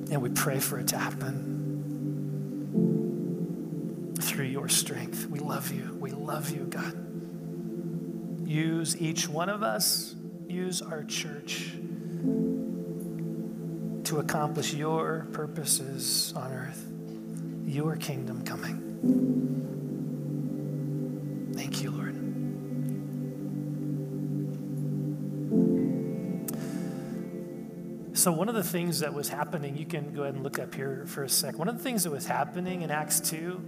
[0.10, 1.58] And we pray for it to happen
[4.20, 5.28] through your strength.
[5.28, 5.98] We love you.
[6.00, 7.04] We love you, God.
[8.48, 10.16] Use each one of us,
[10.48, 11.74] use our church
[14.06, 16.86] to accomplish your purposes on earth,
[17.66, 19.67] your kingdom coming.
[28.18, 30.74] So, one of the things that was happening, you can go ahead and look up
[30.74, 31.60] here for a sec.
[31.60, 33.64] One of the things that was happening in Acts 2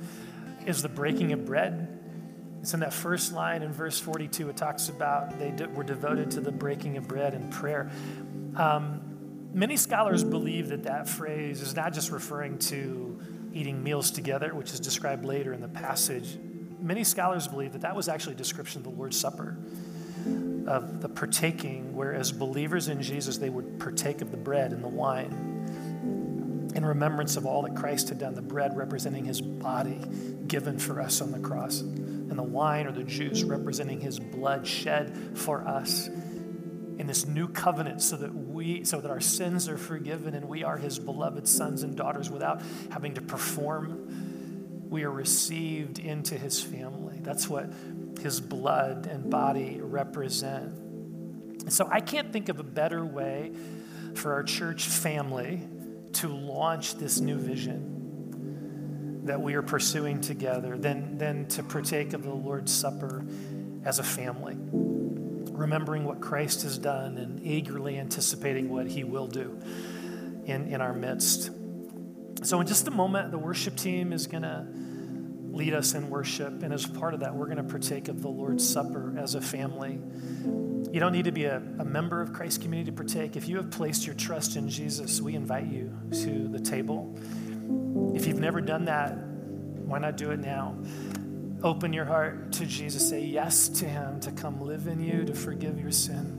[0.66, 2.00] is the breaking of bread.
[2.60, 4.50] It's in that first line in verse 42.
[4.50, 7.92] It talks about they were devoted to the breaking of bread and prayer.
[8.56, 9.02] Um,
[9.54, 13.22] many scholars believe that that phrase is not just referring to
[13.54, 16.40] eating meals together, which is described later in the passage,
[16.82, 19.56] many scholars believe that that was actually a description of the Lord's Supper,
[20.70, 24.84] of the partaking, where as believers in Jesus, they would partake of the bread and
[24.84, 25.50] the wine
[26.76, 30.00] in remembrance of all that Christ had done, the bread representing his body
[30.48, 34.66] given for us on the cross, and the wine or the juice representing his blood
[34.66, 39.78] shed for us in this new covenant so that we so that our sins are
[39.78, 42.62] forgiven and we are his beloved sons and daughters without
[42.92, 44.88] having to perform.
[44.90, 47.20] We are received into his family.
[47.22, 47.72] That's what
[48.22, 50.74] his blood and body represent
[51.72, 53.52] so i can't think of a better way
[54.16, 55.62] for our church family
[56.14, 62.24] to launch this new vision that we are pursuing together than, than to partake of
[62.24, 63.24] the Lord's Supper
[63.86, 69.60] as a family, remembering what Christ has done and eagerly anticipating what he will do
[70.46, 71.52] in, in our midst.
[72.42, 74.66] So, in just a moment, the worship team is going to
[75.52, 76.64] lead us in worship.
[76.64, 79.42] And as part of that, we're going to partake of the Lord's Supper as a
[79.42, 80.00] family.
[80.92, 83.36] You don't need to be a, a, member of Christ's community to partake.
[83.36, 87.16] If you have placed your trust in Jesus, we invite you to the table.
[88.16, 90.76] If you've never done that, why not do it now?
[91.62, 93.10] Open your heart to Jesus.
[93.10, 96.38] Say yes to Him to come live in you, to forgive your sin,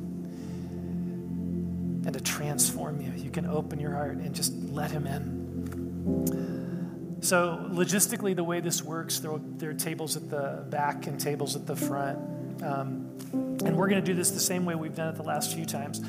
[2.04, 3.12] and to transform you.
[3.16, 6.59] You can open your heart and just let Him in.
[7.22, 11.20] So, logistically, the way this works, there are, there are tables at the back and
[11.20, 12.18] tables at the front.
[12.62, 15.54] Um, and we're going to do this the same way we've done it the last
[15.54, 16.00] few times.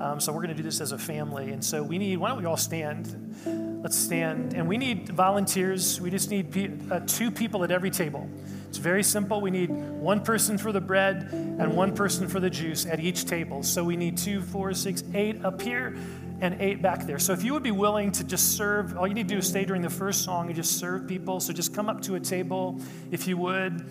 [0.00, 1.52] Um, so we're going to do this as a family.
[1.52, 3.80] And so we need, why don't we all stand?
[3.82, 4.54] Let's stand.
[4.54, 6.00] And we need volunteers.
[6.00, 8.28] We just need pe- uh, two people at every table.
[8.68, 9.40] It's very simple.
[9.40, 13.24] We need one person for the bread and one person for the juice at each
[13.24, 13.62] table.
[13.62, 15.96] So we need two, four, six, eight up here
[16.40, 17.18] and eight back there.
[17.18, 19.48] So if you would be willing to just serve, all you need to do is
[19.48, 21.40] stay during the first song and just serve people.
[21.40, 22.80] So just come up to a table
[23.10, 23.84] if you would.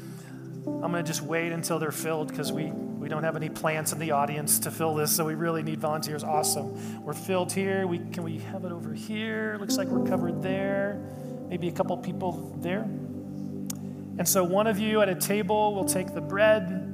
[0.66, 3.93] I'm going to just wait until they're filled because we, we don't have any plants
[3.93, 6.24] in the audience to fill this, so we really need volunteers.
[6.24, 7.04] Awesome.
[7.04, 7.88] We're filled here.
[7.88, 9.58] We, can we have it over here?
[9.60, 11.02] Looks like we're covered there.
[11.48, 12.82] Maybe a couple people there.
[12.82, 16.87] And so one of you at a table will take the bread.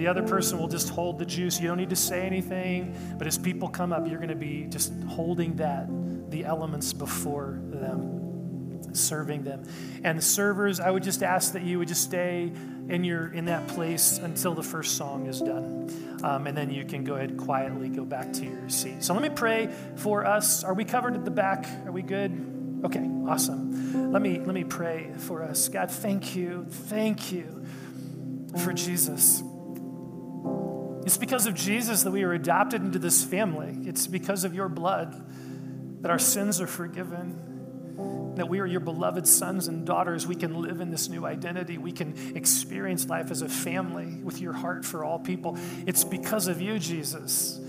[0.00, 1.60] The other person will just hold the juice.
[1.60, 4.64] You don't need to say anything, but as people come up, you're going to be
[4.70, 5.90] just holding that,
[6.30, 9.62] the elements before them, serving them.
[10.02, 12.50] And the servers, I would just ask that you would just stay
[12.88, 16.18] and you're in that place until the first song is done.
[16.24, 19.04] Um, and then you can go ahead quietly go back to your seat.
[19.04, 20.64] So let me pray for us.
[20.64, 21.66] Are we covered at the back?
[21.84, 22.80] Are we good?
[22.86, 24.12] Okay, awesome.
[24.12, 25.68] Let me let me pray for us.
[25.68, 26.64] God, thank you.
[26.70, 27.66] Thank you
[28.64, 29.42] for Jesus.
[31.10, 33.76] It's because of Jesus that we are adopted into this family.
[33.82, 35.12] It's because of your blood
[36.02, 40.24] that our sins are forgiven that we are your beloved sons and daughters.
[40.28, 41.78] We can live in this new identity.
[41.78, 45.58] We can experience life as a family with your heart for all people.
[45.84, 47.60] It's because of you, Jesus,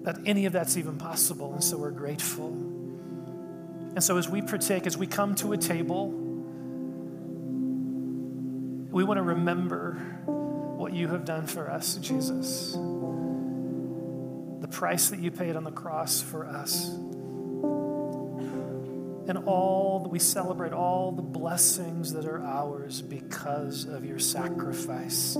[0.00, 1.52] that any of that's even possible.
[1.52, 2.48] And so we're grateful.
[2.48, 6.08] And so as we partake, as we come to a table,
[8.90, 10.00] we want to remember
[10.94, 12.72] you have done for us, Jesus.
[14.60, 16.90] The price that you paid on the cross for us
[19.26, 25.36] and all that we celebrate all the blessings that are ours because of your sacrifice.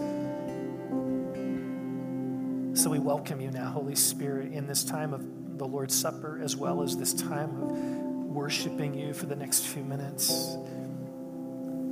[2.74, 6.56] So we welcome you now, Holy Spirit, in this time of the Lord's Supper as
[6.56, 10.56] well as this time of worshiping you for the next few minutes.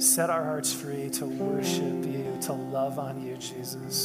[0.02, 4.04] Set our hearts free to worship you, to love on you, Jesus.